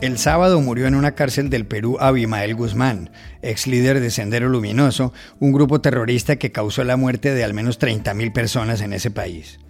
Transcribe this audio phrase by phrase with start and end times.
[0.00, 3.10] El sábado murió en una cárcel del Perú Abimael Guzmán,
[3.42, 7.78] ex líder de Sendero Luminoso, un grupo terrorista que causó la muerte de al menos
[7.78, 9.60] 30.000 personas en ese país.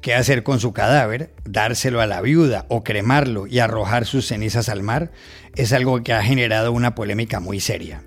[0.00, 1.34] ¿Qué hacer con su cadáver?
[1.44, 5.10] ¿Dárselo a la viuda o cremarlo y arrojar sus cenizas al mar?
[5.56, 8.04] Es algo que ha generado una polémica muy seria.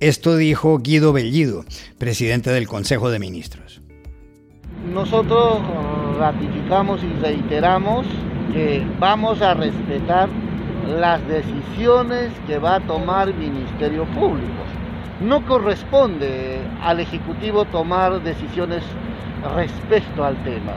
[0.00, 1.66] Esto dijo Guido Bellido,
[1.98, 3.82] presidente del Consejo de Ministros.
[4.90, 5.60] Nosotros
[6.18, 8.06] ratificamos y reiteramos
[8.54, 10.30] que vamos a respetar
[10.98, 14.64] las decisiones que va a tomar Ministerio Público.
[15.20, 18.82] No corresponde al Ejecutivo tomar decisiones
[19.54, 20.74] respecto al tema.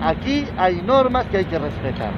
[0.00, 2.12] Aquí hay normas que hay que respetar.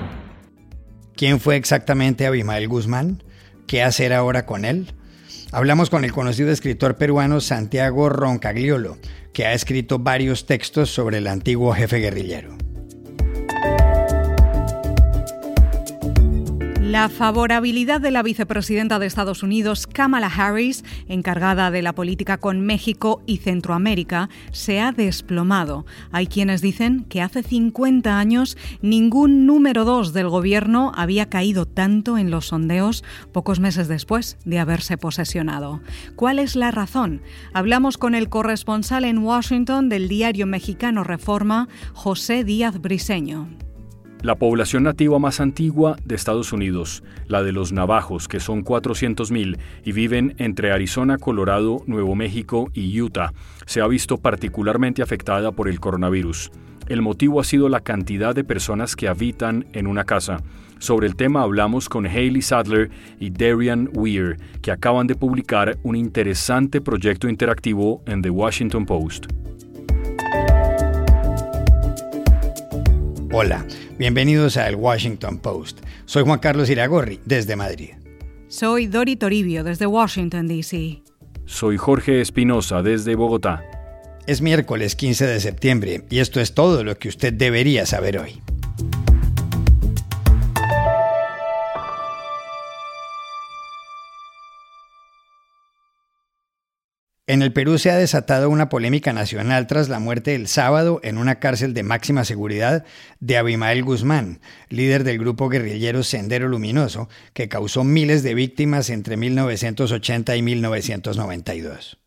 [1.14, 3.22] ¿Quién fue exactamente Abimael Guzmán?
[3.66, 4.92] ¿Qué hacer ahora con él?
[5.52, 8.98] Hablamos con el conocido escritor peruano Santiago Roncagliolo,
[9.32, 12.56] que ha escrito varios textos sobre el antiguo jefe guerrillero.
[16.88, 22.62] La favorabilidad de la vicepresidenta de Estados Unidos, Kamala Harris, encargada de la política con
[22.62, 25.84] México y Centroamérica, se ha desplomado.
[26.12, 32.16] Hay quienes dicen que hace 50 años ningún número dos del gobierno había caído tanto
[32.16, 35.82] en los sondeos pocos meses después de haberse posesionado.
[36.16, 37.20] ¿Cuál es la razón?
[37.52, 43.67] Hablamos con el corresponsal en Washington del diario mexicano Reforma, José Díaz Briseño.
[44.22, 49.56] La población nativa más antigua de Estados Unidos, la de los navajos, que son 400.000
[49.84, 53.32] y viven entre Arizona, Colorado, Nuevo México y Utah,
[53.64, 56.50] se ha visto particularmente afectada por el coronavirus.
[56.88, 60.42] El motivo ha sido la cantidad de personas que habitan en una casa.
[60.80, 65.94] Sobre el tema hablamos con Hailey Sadler y Darian Weir, que acaban de publicar un
[65.94, 69.26] interesante proyecto interactivo en The Washington Post.
[73.30, 73.66] Hola,
[73.98, 75.80] bienvenidos a El Washington Post.
[76.06, 77.90] Soy Juan Carlos Iragorri, desde Madrid.
[78.48, 81.02] Soy Dori Toribio, desde Washington, D.C.
[81.44, 83.62] Soy Jorge Espinosa, desde Bogotá.
[84.26, 88.40] Es miércoles 15 de septiembre y esto es todo lo que usted debería saber hoy.
[97.28, 101.18] En el Perú se ha desatado una polémica nacional tras la muerte el sábado en
[101.18, 102.86] una cárcel de máxima seguridad
[103.20, 104.40] de Abimael Guzmán,
[104.70, 111.98] líder del grupo guerrillero Sendero Luminoso, que causó miles de víctimas entre 1980 y 1992.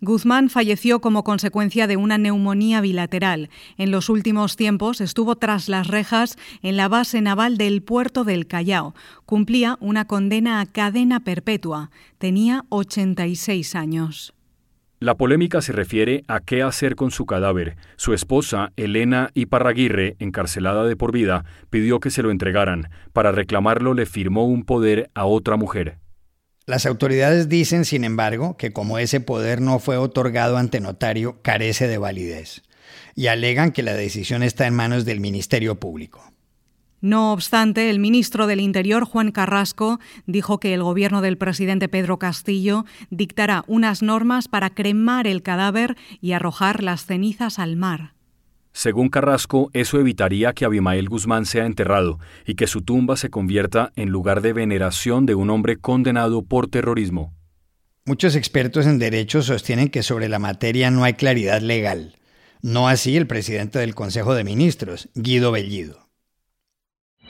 [0.00, 3.50] Guzmán falleció como consecuencia de una neumonía bilateral.
[3.76, 8.46] En los últimos tiempos estuvo tras las rejas en la base naval del puerto del
[8.46, 8.94] Callao.
[9.26, 11.90] Cumplía una condena a cadena perpetua.
[12.16, 14.33] Tenía 86 años.
[15.04, 17.76] La polémica se refiere a qué hacer con su cadáver.
[17.96, 22.88] Su esposa, Elena Iparraguirre, encarcelada de por vida, pidió que se lo entregaran.
[23.12, 25.98] Para reclamarlo le firmó un poder a otra mujer.
[26.64, 31.86] Las autoridades dicen, sin embargo, que como ese poder no fue otorgado ante notario, carece
[31.86, 32.62] de validez,
[33.14, 36.22] y alegan que la decisión está en manos del Ministerio Público.
[37.04, 42.18] No obstante, el ministro del Interior, Juan Carrasco, dijo que el gobierno del presidente Pedro
[42.18, 48.14] Castillo dictará unas normas para cremar el cadáver y arrojar las cenizas al mar.
[48.72, 53.92] Según Carrasco, eso evitaría que Abimael Guzmán sea enterrado y que su tumba se convierta
[53.96, 57.34] en lugar de veneración de un hombre condenado por terrorismo.
[58.06, 62.16] Muchos expertos en derecho sostienen que sobre la materia no hay claridad legal.
[62.62, 66.03] No así el presidente del Consejo de Ministros, Guido Bellido.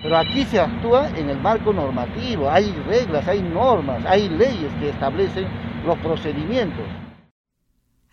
[0.03, 4.91] Pero aquí se actúa en el marco normativo, hay reglas, hay normas, hay leyes que
[4.91, 5.47] establecen
[5.87, 6.85] los procedimientos.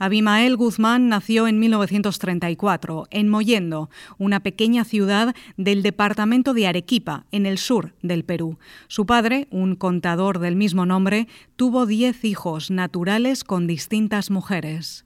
[0.02, 7.46] Abimael Guzmán nació en 1934 en Mollendo, una pequeña ciudad del departamento de Arequipa, en
[7.46, 8.58] el sur del Perú.
[8.88, 15.06] Su padre, un contador del mismo nombre, tuvo diez hijos naturales con distintas mujeres.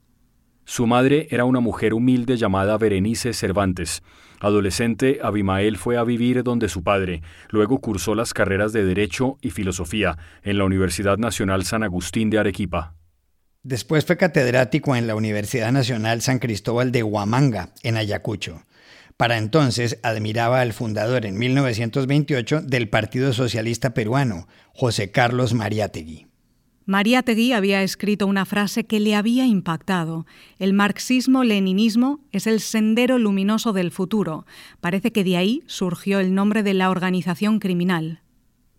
[0.63, 4.01] Su madre era una mujer humilde llamada Berenice Cervantes.
[4.45, 7.23] Adolescente, Abimael fue a vivir donde su padre.
[7.49, 12.37] Luego cursó las carreras de Derecho y Filosofía en la Universidad Nacional San Agustín de
[12.37, 12.93] Arequipa.
[13.63, 18.61] Después fue catedrático en la Universidad Nacional San Cristóbal de Huamanga, en Ayacucho.
[19.17, 26.27] Para entonces admiraba al fundador en 1928 del Partido Socialista Peruano, José Carlos Mariátegui.
[26.87, 30.27] Mariátegui había escrito una frase que le había impactado.
[30.59, 34.45] El marxismo-leninismo es el sendero luminoso del futuro.
[34.81, 38.21] Parece que de ahí surgió el nombre de la organización criminal.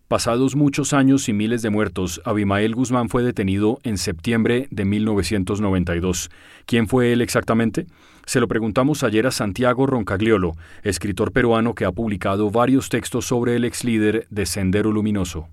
[0.07, 6.29] Pasados muchos años y miles de muertos, Abimael Guzmán fue detenido en septiembre de 1992.
[6.65, 7.87] ¿Quién fue él exactamente?
[8.25, 13.57] Se lo preguntamos ayer a Santiago Roncagliolo, escritor peruano que ha publicado varios textos sobre
[13.57, 15.49] el ex líder de Sendero Luminoso.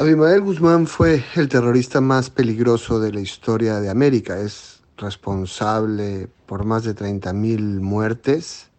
[0.00, 4.40] Abimael Guzmán fue el terrorista más peligroso de la historia de América.
[4.40, 8.70] Es responsable por más de 30.000 muertes,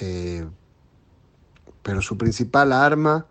[0.00, 0.44] eh,
[1.84, 3.26] pero su principal arma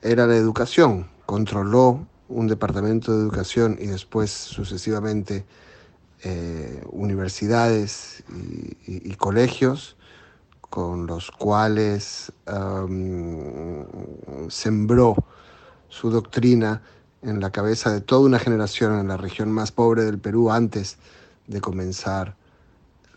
[0.00, 1.10] era la educación.
[1.26, 5.44] Controló un departamento de educación y después sucesivamente
[6.22, 8.22] eh, universidades
[8.86, 9.96] y, colegios
[10.60, 12.30] con los cuales
[14.50, 15.16] sembró
[15.88, 16.82] su doctrina
[17.22, 20.98] en la cabeza de toda una generación en la región más pobre del Perú antes
[21.46, 22.36] de comenzar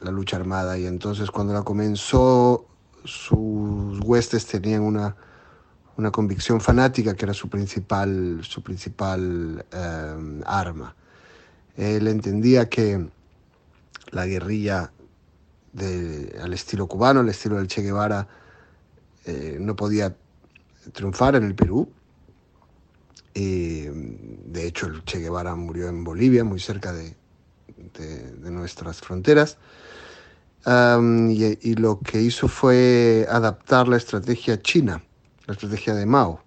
[0.01, 0.77] la lucha armada.
[0.77, 2.65] Y entonces cuando la comenzó,
[3.03, 5.15] sus huestes tenían una,
[5.97, 10.95] una convicción fanática que era su principal, su principal eh, arma.
[11.75, 13.07] Él entendía que
[14.11, 14.91] la guerrilla
[16.41, 18.27] al estilo cubano, al estilo del Che Guevara,
[19.25, 20.15] eh, no podía
[20.91, 21.87] triunfar en el Perú
[23.33, 27.15] de hecho, el Che Guevara murió en Bolivia, muy cerca de,
[28.41, 29.57] nuestras fronteras.
[30.65, 35.03] y, lo que hizo fue adaptar la estrategia china,
[35.45, 36.41] la estrategia de Mao.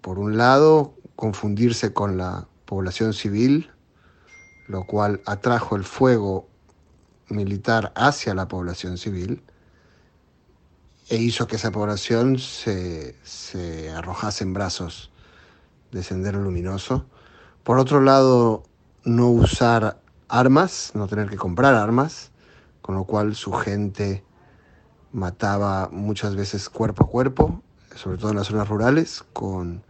[0.00, 3.70] por un lado, confundirse con la población civil,
[4.68, 6.48] lo cual atrajo el fuego
[7.28, 9.42] militar hacia la población civil
[11.08, 13.14] e hizo que esa población se,
[13.96, 15.10] arrojase en brazos
[15.90, 17.06] de Sendero Luminoso.
[17.64, 18.64] Por otro lado,
[19.04, 22.30] no usar armas, no tener que comprar armas,
[22.82, 24.22] con lo cual su gente
[25.12, 27.62] mataba muchas veces cuerpo a cuerpo,
[27.94, 29.82] sobre todo en las zonas rurales, con,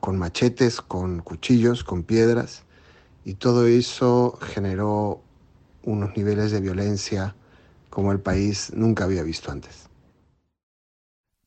[0.00, 2.64] con machetes, con cuchillos, con piedras,
[3.26, 5.20] y todo eso generó
[5.82, 7.36] unos niveles de violencia
[7.90, 9.89] como el país nunca había visto antes.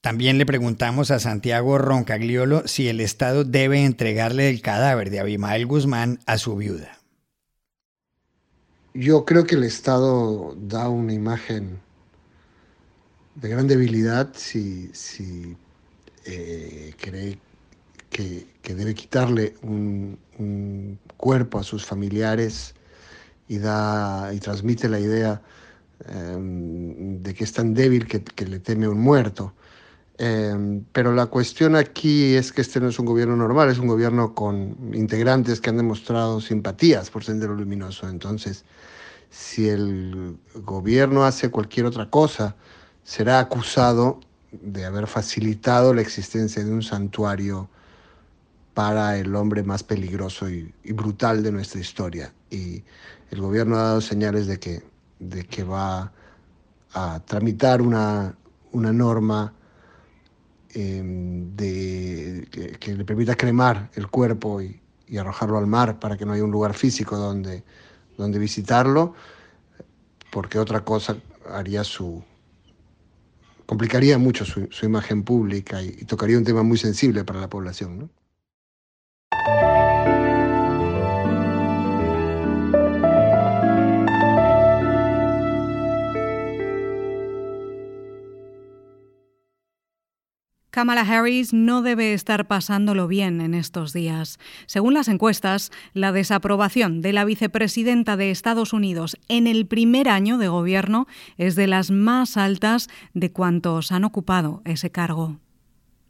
[0.04, 5.66] También le preguntamos a Santiago Roncagliolo si el Estado debe entregarle el cadáver de Abimael
[5.66, 7.00] Guzmán a su viuda.
[8.94, 11.80] Yo creo que el Estado da una imagen
[13.36, 14.92] de gran debilidad si,
[16.26, 17.40] eh, cree
[18.10, 22.76] que, debe quitarle un, cuerpo a sus familiares
[23.48, 25.42] y, da, y transmite la idea
[26.10, 29.54] em, de que es tan débil que, que le teme un muerto.
[30.18, 33.88] Em, pero la cuestión aquí es que este no es un gobierno normal, es un
[33.88, 38.08] gobierno con integrantes que han demostrado simpatías por Sendero Luminoso.
[38.08, 38.64] Entonces,
[39.30, 42.56] si el gobierno hace cualquier otra cosa,
[43.04, 44.20] será acusado
[44.52, 47.70] de haber facilitado la existencia de un santuario
[48.76, 52.34] para el hombre más peligroso y, brutal de nuestra historia.
[52.52, 52.84] Y
[53.32, 54.84] el gobierno ha dado señales de que,
[55.20, 56.12] de que va
[56.94, 58.36] a tramitar una,
[58.72, 59.54] una norma
[60.76, 62.48] Em, de,
[62.80, 64.80] que, le permita cremar el cuerpo y,
[65.20, 67.64] arrojarlo al mar para que no haya un lugar físico donde,
[68.18, 69.14] donde visitarlo,
[70.32, 71.18] porque otra cosa
[71.52, 72.24] haría su
[73.68, 78.10] complicaría mucho su, imagen pública y, tocaría un tema muy sensible para la población.
[90.74, 94.40] Kamala Harris no debe estar pasándolo bien en estos días.
[94.66, 100.40] Según las encuestas, la desaprobación de la vicepresidenta de Estados Unidos en el primer año
[100.40, 101.06] de gobierno
[101.38, 105.38] es de las más altas de cuantos han ocupado ese cargo.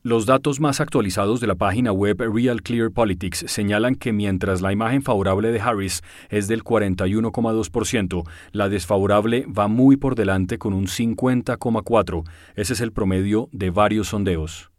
[0.05, 4.73] Los datos más actualizados de la página web Real Clear Politics señalan que mientras la
[4.73, 10.87] imagen favorable de Harris es del 41,2%, la desfavorable va muy por delante con un
[10.87, 12.29] 50,4%.
[12.57, 14.71] Ese es el promedio de varios sondeos.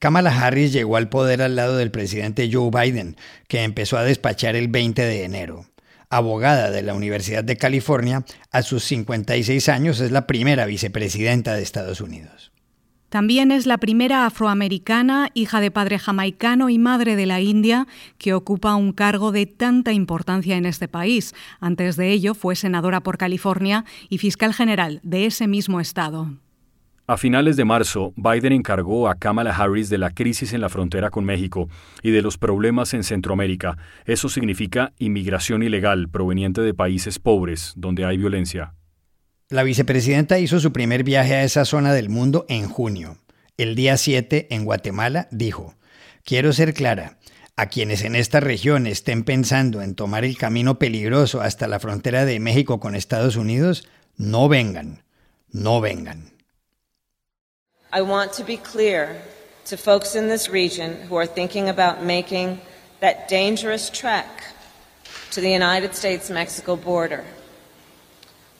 [0.00, 3.14] Kamala Harris llegó al poder al lado del presidente Joe Biden,
[3.46, 5.66] que empezó a despachar el 20 de enero.
[6.10, 11.62] Abogada de la Universidad de California, a sus 56 años es la primera vicepresidenta de
[11.62, 12.50] Estados Unidos.
[13.08, 17.86] También es la primera afroamericana, hija de padre jamaicano y madre de la India,
[18.18, 21.34] que ocupa un cargo de tanta importancia en este país.
[21.58, 26.34] Antes de ello fue senadora por California y fiscal general de ese mismo estado.
[27.06, 31.08] A finales de marzo, Biden encargó a Kamala Harris de la crisis en la frontera
[31.08, 31.70] con México
[32.02, 33.78] y de los problemas en Centroamérica.
[34.04, 38.74] Eso significa inmigración ilegal proveniente de países pobres, donde hay violencia.
[39.50, 43.16] La vicepresidenta hizo su primer viaje a esa zona del mundo en junio.
[43.56, 45.74] El día 7, en Guatemala, dijo,
[46.22, 47.16] Quiero ser clara,
[47.56, 52.26] a quienes en esta región estén pensando en tomar el camino peligroso hasta la frontera
[52.26, 53.88] de México con Estados Unidos,
[54.18, 55.02] no vengan,
[55.50, 56.30] no vengan.
[57.90, 59.16] I want to be clear
[59.64, 62.60] to folks in this region who are thinking about making
[63.00, 64.26] that dangerous trek
[65.30, 67.24] to the United States Mexico border.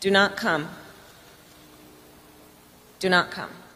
[0.00, 0.64] Do not come.
[3.00, 3.69] Do not come.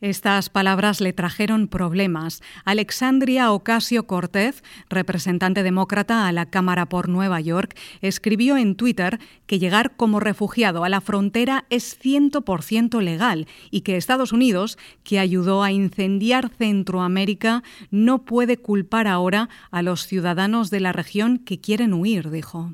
[0.00, 2.40] Estas palabras le trajeron problemas.
[2.64, 9.58] Alexandria Ocasio Cortez, representante demócrata a la Cámara por Nueva York, escribió en Twitter que
[9.58, 15.64] llegar como refugiado a la frontera es 100% legal y que Estados Unidos, que ayudó
[15.64, 21.92] a incendiar Centroamérica, no puede culpar ahora a los ciudadanos de la región que quieren
[21.92, 22.72] huir, dijo.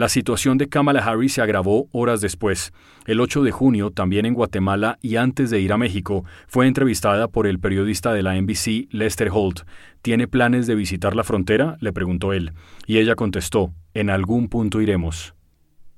[0.00, 2.72] La situación de Kamala Harris se agravó horas después.
[3.04, 7.28] El 8 de junio, también en Guatemala y antes de ir a México, fue entrevistada
[7.28, 9.60] por el periodista de la NBC, Lester Holt.
[10.00, 11.76] ¿Tiene planes de visitar la frontera?
[11.80, 12.54] le preguntó él.
[12.86, 15.34] Y ella contestó, en algún punto iremos.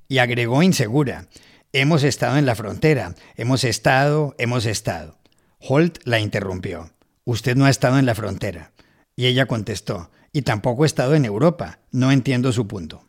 [0.09, 1.29] Y agregó insegura,
[1.73, 5.17] hemos estado en la frontera, hemos estado, hemos estado.
[5.61, 6.91] Holt la interrumpió.
[7.23, 8.73] Usted no ha estado en la frontera.
[9.15, 11.79] Y ella contestó, y tampoco he estado en Europa.
[11.93, 13.05] No entiendo su punto.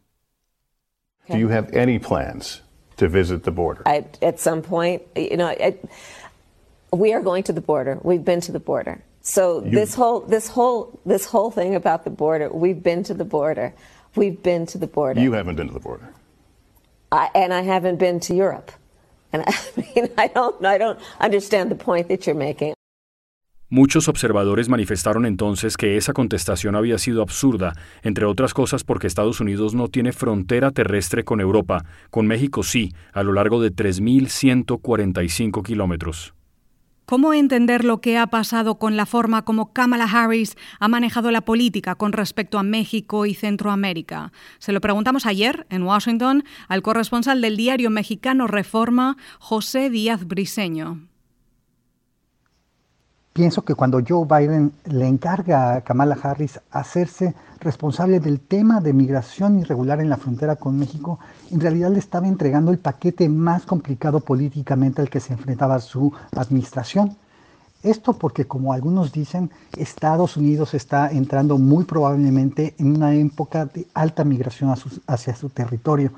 [1.29, 2.61] Do you have any plans
[2.97, 3.83] to visit the border?
[3.85, 5.77] I, at some point, you know, I,
[6.91, 7.99] we are going to the border.
[8.03, 9.01] We've been to the border.
[9.21, 13.13] So you, this whole this whole this whole thing about the border, we've been to
[13.13, 13.73] the border.
[14.15, 15.21] We've been to the border.
[15.21, 16.13] You haven't been to the border.
[17.11, 18.71] I, and I haven't been to Europe.
[19.31, 22.73] And I mean, I don't I don't understand the point that you're making.
[23.73, 29.39] Muchos observadores manifestaron entonces que esa contestación había sido absurda, entre otras cosas porque Estados
[29.39, 35.63] Unidos no tiene frontera terrestre con Europa, con México sí, a lo largo de 3.145
[35.63, 36.35] kilómetros.
[37.05, 41.41] ¿Cómo entender lo que ha pasado con la forma como Kamala Harris ha manejado la
[41.41, 44.31] política con respecto a México y Centroamérica?
[44.59, 51.07] Se lo preguntamos ayer en Washington al corresponsal del diario mexicano Reforma, José Díaz Briseño
[53.33, 58.93] pienso que cuando Joe Biden le encarga a Kamala Harris hacerse responsable del tema de
[58.93, 63.63] migración irregular en la frontera con México, en realidad le estaba entregando el paquete más
[63.65, 67.17] complicado políticamente al que se enfrentaba su administración.
[67.81, 73.87] Esto porque, como algunos dicen, Estados Unidos está entrando muy probablemente en una época de
[73.93, 74.73] alta migración
[75.07, 76.11] hacia su territorio.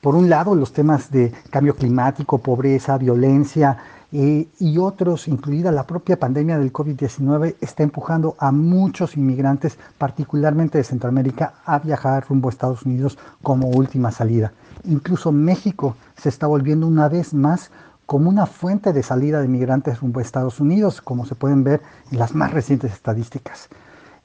[0.00, 3.78] Por un lado, los temas de cambio climático, pobreza, violencia,
[4.10, 10.78] eh, y otros, incluida la propia pandemia del COVID-19, está empujando a muchos inmigrantes, particularmente
[10.78, 14.52] de Centroamérica, a viajar rumbo a Estados Unidos como última salida.
[14.84, 17.70] Incluso México se está volviendo una vez más
[18.06, 21.82] como una fuente de salida de migrantes rumbo a Estados Unidos, como se pueden ver
[22.10, 23.68] en las más recientes estadísticas.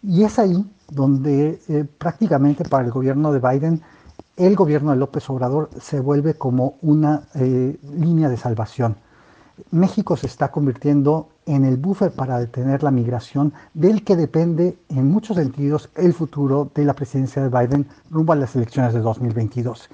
[0.01, 3.82] Y es ahí donde eh, prácticamente para el gobierno de Biden,
[4.35, 8.95] el gobierno de López Obrador se vuelve como una eh, línea de salvación.
[9.69, 15.11] México se está convirtiendo en el buffer para detener la migración del que depende en
[15.11, 19.89] muchos sentidos el futuro de la presidencia de Biden rumbo a las elecciones de 2022.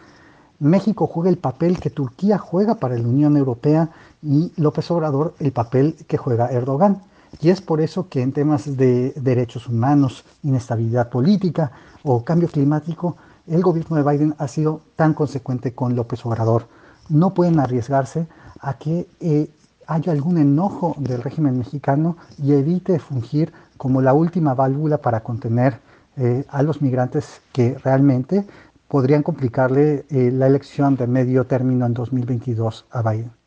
[0.60, 3.90] México juega el papel que Turquía juega para la Unión Europea
[4.22, 7.02] y López Obrador el papel que juega Erdogan.
[7.42, 11.72] Y es por eso que en temas de derechos humanos, inestabilidad política
[12.04, 13.18] o cambio climático,
[13.50, 16.68] el gobierno de Biden ha sido tan consecuente con López Obrador.
[17.10, 18.28] No pueden arriesgarse
[18.60, 19.50] a que eh,
[19.88, 25.80] haya algún enojo del régimen mexicano y evite fungir como la última válvula para contener
[26.18, 28.46] eh, a los migrantes que realmente
[28.88, 33.39] podrían complicarle eh, la elección de medio término en 2022 a Biden.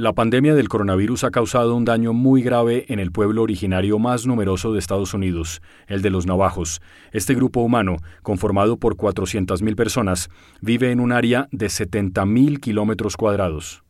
[0.00, 4.26] La pandemia del coronavirus ha causado un daño muy grave en el pueblo originario más
[4.26, 6.80] numeroso de Estados Unidos, el de los navajos.
[7.10, 10.28] Este grupo humano, conformado por 400.000 personas,
[10.60, 13.82] vive en un área de 70.000 kilómetros cuadrados.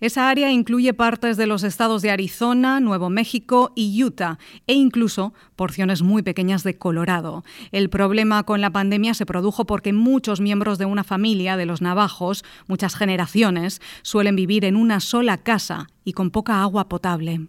[0.00, 5.34] Esa área incluye partes de los estados de Arizona, Nuevo México y Utah, e incluso
[5.56, 7.44] porciones muy pequeñas de Colorado.
[7.70, 11.82] El problema con la pandemia se produjo porque muchos miembros de una familia de los
[11.82, 17.48] navajos, muchas generaciones, suelen vivir en una sola casa y con poca agua potable.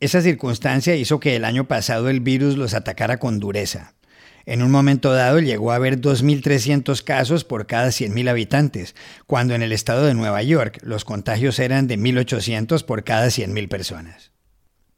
[0.00, 3.94] Esa circunstancia hizo que el año pasado el virus los atacara con dureza.
[4.48, 9.60] En un momento dado llegó a haber 2.300 casos por cada 100.000 habitantes, cuando en
[9.60, 14.32] el estado de Nueva York los contagios eran de 1.800 por cada 100.000 personas.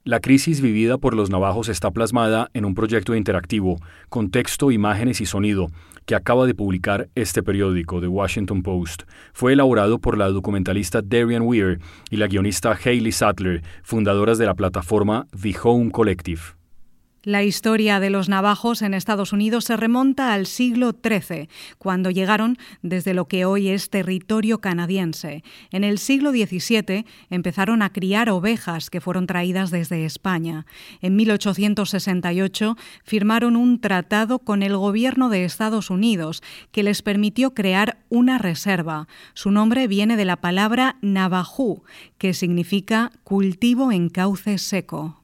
[0.04, 5.21] La crisis vivida por los navajos está plasmada en un proyecto interactivo, con texto, imágenes
[5.21, 5.66] y sonido,
[6.07, 9.02] que acaba de publicar este periódico, The Washington Post.
[9.33, 14.54] Fue elaborado por la documentalista Darian Weir y la guionista Hayley Sattler, fundadoras de la
[14.54, 16.60] plataforma The Home Collective.
[17.23, 22.57] La historia de los navajos en Estados Unidos se remonta al siglo XIII, cuando llegaron
[22.81, 25.45] desde lo que hoy es territorio canadiense.
[25.71, 30.65] En el siglo XVII empezaron a criar ovejas que fueron traídas desde España.
[31.03, 37.99] En 1868 firmaron un tratado con el gobierno de Estados Unidos que les permitió crear
[38.09, 39.09] una reserva.
[39.35, 41.83] Su nombre viene de la palabra navajú,
[42.17, 45.20] que significa cultivo en cauce seco.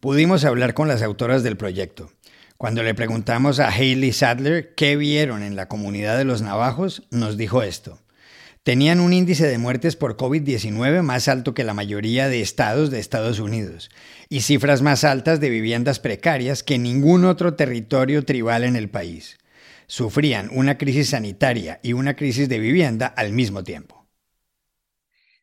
[0.00, 2.12] Pudimos hablar con las autoras del proyecto.
[2.56, 7.36] Cuando le preguntamos a Hayley Sadler qué vieron en la comunidad de los navajos, nos
[7.36, 7.98] dijo esto.
[8.62, 13.00] Tenían un índice de muertes por COVID-19 más alto que la mayoría de estados de
[13.00, 13.90] Estados Unidos
[14.28, 19.36] y cifras más altas de viviendas precarias que ningún otro territorio tribal en el país.
[19.88, 23.97] Sufrían una crisis sanitaria y una crisis de vivienda al mismo tiempo.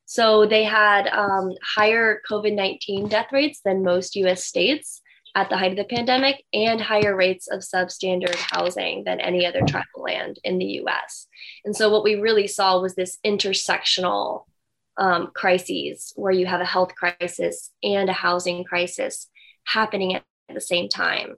[0.05, 5.01] So they had um, higher COVID 19 death rates than most US states
[5.35, 9.61] at the height of the pandemic and higher rates of substandard housing than any other
[9.67, 11.27] tribal land in the US.
[11.65, 14.45] And so what we really saw was this intersectional
[14.97, 19.29] um, crises where you have a health crisis and a housing crisis
[19.65, 21.35] happening at the same time.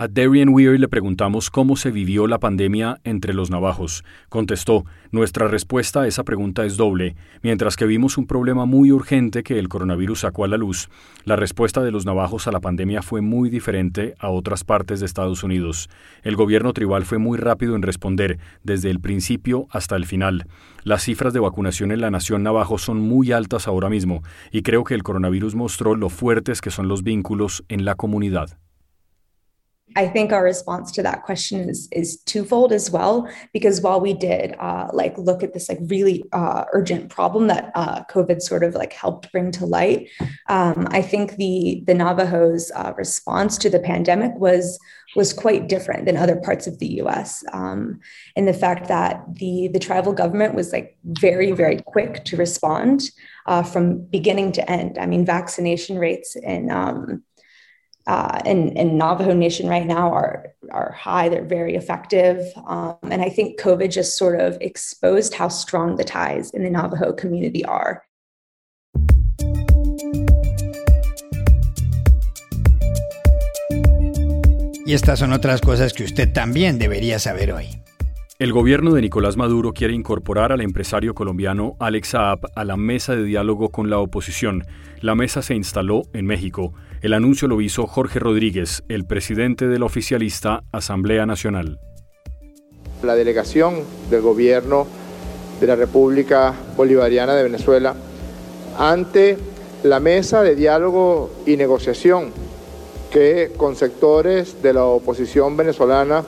[0.00, 4.02] A Darian Weir le preguntamos cómo se vivió la pandemia entre los navajos.
[4.30, 7.16] Contestó, nuestra respuesta a esa pregunta es doble.
[7.42, 10.88] Mientras que vimos un problema muy urgente que el coronavirus sacó a la luz,
[11.26, 15.04] la respuesta de los navajos a la pandemia fue muy diferente a otras partes de
[15.04, 15.90] Estados Unidos.
[16.22, 20.46] El gobierno tribal fue muy rápido en responder, desde el principio hasta el final.
[20.82, 24.82] Las cifras de vacunación en la nación navajo son muy altas ahora mismo, y creo
[24.82, 28.56] que el coronavirus mostró lo fuertes que son los vínculos en la comunidad.
[29.96, 34.14] I think our response to that question is is twofold as well, because while we
[34.14, 38.62] did uh, like look at this like really uh, urgent problem that uh, COVID sort
[38.62, 40.08] of like helped bring to light,
[40.48, 44.78] um, I think the the Navajos' uh, response to the pandemic was
[45.16, 47.42] was quite different than other parts of the U.S.
[47.52, 47.98] Um,
[48.36, 53.10] in the fact that the the tribal government was like very very quick to respond
[53.46, 54.98] uh, from beginning to end.
[54.98, 57.24] I mean, vaccination rates in um,
[58.06, 61.28] uh, in Navajo Nation right now are are high.
[61.28, 66.04] They're very effective, um, and I think COVID just sort of exposed how strong the
[66.04, 68.02] ties in the Navajo community are.
[74.86, 77.80] Y estas son otras cosas que usted también debería saber hoy.
[78.40, 83.14] El gobierno de Nicolás Maduro quiere incorporar al empresario colombiano Alex Saab a la mesa
[83.14, 84.64] de diálogo con la oposición.
[85.02, 86.72] La mesa se instaló en México.
[87.02, 91.80] El anuncio lo hizo Jorge Rodríguez, el presidente de la oficialista Asamblea Nacional.
[93.02, 94.86] La delegación del gobierno
[95.60, 97.94] de la República Bolivariana de Venezuela
[98.78, 99.36] ante
[99.82, 102.30] la mesa de diálogo y negociación
[103.12, 106.24] que con sectores de la oposición venezolana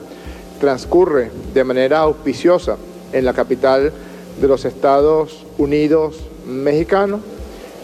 [0.63, 2.77] transcurre de manera auspiciosa
[3.11, 3.91] en la capital
[4.39, 6.15] de los Estados Unidos
[6.47, 7.19] mexicanos,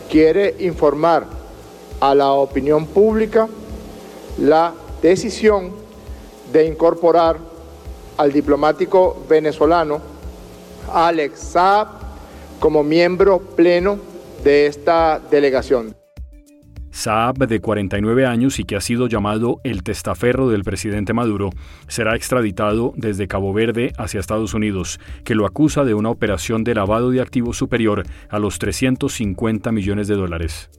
[0.10, 1.26] quiere informar
[2.00, 3.50] a la opinión pública
[4.38, 5.72] la decisión
[6.54, 7.36] de incorporar
[8.16, 10.00] al diplomático venezolano
[10.94, 11.88] Alex Saab
[12.62, 14.00] como miembro pleno
[14.42, 15.99] de esta delegación.
[17.00, 21.50] Saab, de 49 años y que ha sido llamado el testaferro del presidente Maduro,
[21.88, 26.76] será extraditado desde Cabo Verde hacia Estados Unidos, que lo acusa de una operación de
[26.76, 30.70] lavado de activos superior a los 350 millones de dólares.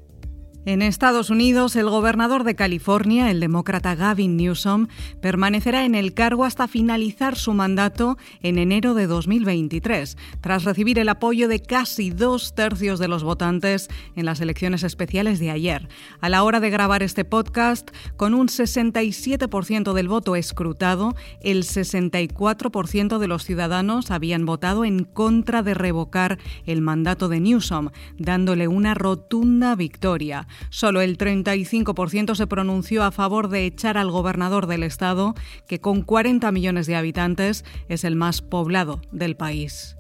[0.67, 4.89] En Estados Unidos, el gobernador de California, el demócrata Gavin Newsom,
[5.23, 11.09] permanecerá en el cargo hasta finalizar su mandato en enero de 2023, tras recibir el
[11.09, 15.89] apoyo de casi dos tercios de los votantes en las elecciones especiales de ayer.
[16.21, 23.17] A la hora de grabar este podcast, con un 67% del voto escrutado, el 64%
[23.17, 28.93] de los ciudadanos habían votado en contra de revocar el mandato de Newsom, dándole una
[28.93, 30.49] rotunda victoria.
[30.71, 35.35] Solo el 35% se pronunció a favor de echar al gobernador del estado,
[35.69, 39.97] que con 40 millones de habitantes es el más poblado del país.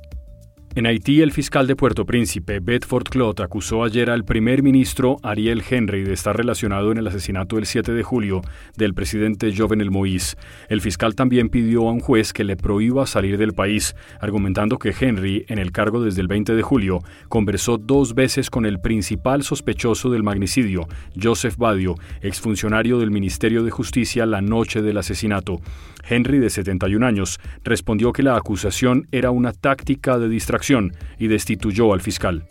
[0.81, 5.63] En Haití, el fiscal de Puerto Príncipe, Bedford Clot, acusó ayer al primer ministro Ariel
[5.69, 8.41] Henry de estar relacionado en el asesinato del 7 de julio
[8.79, 10.39] del presidente Jovenel Moïse.
[10.71, 14.95] El fiscal también pidió a un juez que le prohíba salir del país, argumentando que
[14.99, 19.43] Henry, en el cargo desde el 20 de julio, conversó dos veces con el principal
[19.43, 20.89] sospechoso del magnicidio,
[21.23, 25.61] Joseph Badio, exfuncionario del Ministerio de Justicia la noche del asesinato.
[26.09, 30.70] Henry, de 71 años, respondió que la acusación era una táctica de distracción
[31.19, 32.47] y destituyó al fiscal.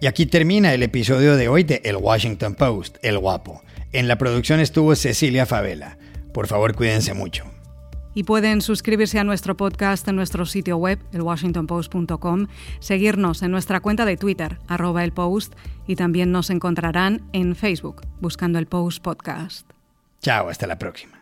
[0.00, 3.62] Y aquí termina el episodio de hoy de El Washington Post, El Guapo.
[3.92, 5.98] En la producción estuvo Cecilia Favela.
[6.32, 7.44] Por favor, cuídense mucho.
[8.14, 12.48] Y pueden suscribirse a nuestro podcast en nuestro sitio web, elwashingtonpost.com,
[12.80, 15.54] seguirnos en nuestra cuenta de Twitter, arroba el post,
[15.86, 19.70] y también nos encontrarán en Facebook, buscando el Post Podcast.
[20.20, 21.21] Chao, hasta la próxima.